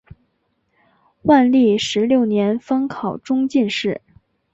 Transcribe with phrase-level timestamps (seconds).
[1.21, 4.01] 万历十六年方考中进士。